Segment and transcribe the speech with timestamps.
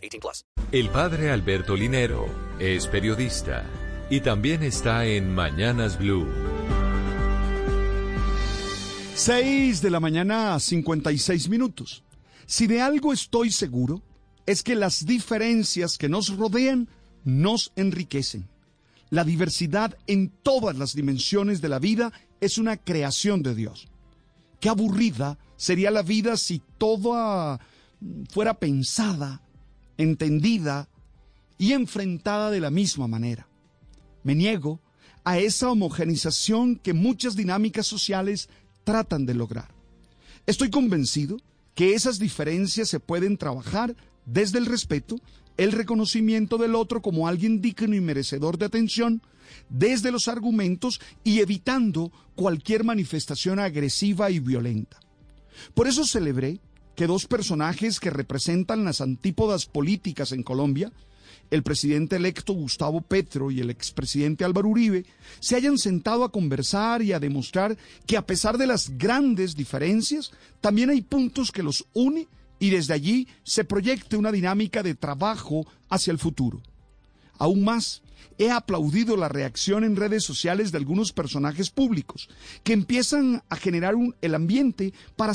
[0.00, 0.44] 18 plus.
[0.72, 2.26] El padre Alberto Linero
[2.58, 3.64] es periodista
[4.08, 6.26] y también está en Mañanas Blue.
[9.14, 12.02] 6 de la mañana, 56 minutos.
[12.46, 14.02] Si de algo estoy seguro,
[14.46, 16.88] es que las diferencias que nos rodean
[17.24, 18.48] nos enriquecen.
[19.10, 23.88] La diversidad en todas las dimensiones de la vida es una creación de Dios.
[24.60, 27.60] Qué aburrida sería la vida si toda
[28.30, 29.42] fuera pensada,
[30.00, 30.88] entendida
[31.58, 33.46] y enfrentada de la misma manera.
[34.22, 34.80] Me niego
[35.24, 38.48] a esa homogenización que muchas dinámicas sociales
[38.84, 39.68] tratan de lograr.
[40.46, 41.36] Estoy convencido
[41.74, 43.94] que esas diferencias se pueden trabajar
[44.26, 45.16] desde el respeto
[45.56, 49.22] el reconocimiento del otro como alguien digno y merecedor de atención
[49.68, 54.98] desde los argumentos y evitando cualquier manifestación agresiva y violenta.
[55.74, 56.60] Por eso celebré
[56.94, 60.92] que dos personajes que representan las antípodas políticas en Colombia,
[61.50, 65.04] el presidente electo Gustavo Petro y el expresidente Álvaro Uribe,
[65.40, 70.30] se hayan sentado a conversar y a demostrar que a pesar de las grandes diferencias,
[70.60, 75.66] también hay puntos que los une y desde allí se proyecte una dinámica de trabajo
[75.88, 76.62] hacia el futuro.
[77.38, 78.02] Aún más,
[78.38, 82.28] he aplaudido la reacción en redes sociales de algunos personajes públicos
[82.62, 85.34] que empiezan a generar el ambiente para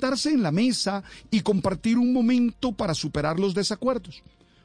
[0.00, 4.22] Sentarse en la mesa y compartir un momento para superar los desacuerdos.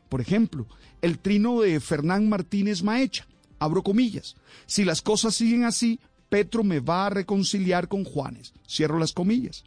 [0.08, 0.68] Por ejemplo,
[1.02, 3.26] el trino de Fernán Martínez Maecha.
[3.58, 4.36] Abro comillas.
[4.68, 6.00] Si las cosas siguen así,
[6.30, 8.54] Petro me va a reconciliar con Juanes.
[8.70, 9.64] Cierro las comillas.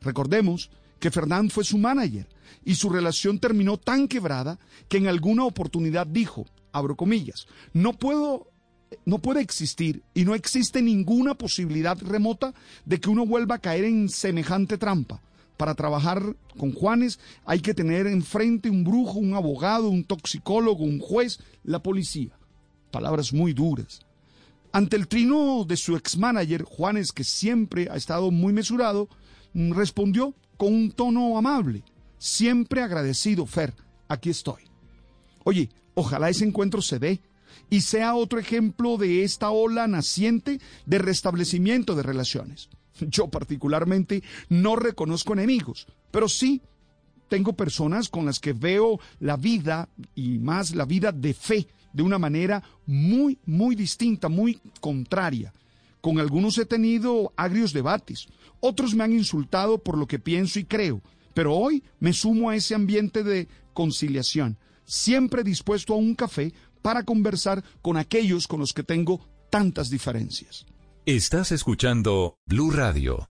[0.00, 2.26] Recordemos que Fernán fue su manager
[2.64, 4.58] y su relación terminó tan quebrada
[4.88, 8.49] que en alguna oportunidad dijo, abro comillas, no puedo
[9.04, 13.84] no puede existir y no existe ninguna posibilidad remota de que uno vuelva a caer
[13.84, 15.20] en semejante trampa.
[15.56, 21.00] Para trabajar con Juanes hay que tener enfrente un brujo, un abogado, un toxicólogo, un
[21.00, 22.30] juez, la policía.
[22.90, 24.00] Palabras muy duras.
[24.72, 29.08] Ante el trino de su ex-manager, Juanes, que siempre ha estado muy mesurado,
[29.52, 31.82] mm, respondió con un tono amable.
[32.18, 33.74] Siempre agradecido, Fer,
[34.08, 34.62] aquí estoy.
[35.44, 37.20] Oye, ojalá ese encuentro se dé
[37.68, 42.68] y sea otro ejemplo de esta ola naciente de restablecimiento de relaciones.
[43.00, 46.62] Yo particularmente no reconozco enemigos, pero sí
[47.28, 52.02] tengo personas con las que veo la vida y más la vida de fe de
[52.02, 55.52] una manera muy, muy distinta, muy contraria.
[56.00, 58.28] Con algunos he tenido agrios debates,
[58.60, 61.02] otros me han insultado por lo que pienso y creo,
[61.34, 67.04] pero hoy me sumo a ese ambiente de conciliación, siempre dispuesto a un café para
[67.04, 70.66] conversar con aquellos con los que tengo tantas diferencias.
[71.06, 73.28] Estás escuchando Blue Radio.